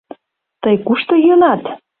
Тый 0.61 0.75
кушто 0.85 1.13
йӱынат? 1.25 1.61